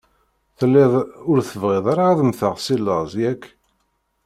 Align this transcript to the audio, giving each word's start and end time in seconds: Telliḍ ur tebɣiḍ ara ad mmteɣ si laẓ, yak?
Telliḍ 0.57 0.93
ur 1.29 1.37
tebɣiḍ 1.49 1.85
ara 1.91 2.05
ad 2.09 2.19
mmteɣ 2.23 2.55
si 2.65 2.75
laẓ, 2.77 3.11
yak? 3.21 3.43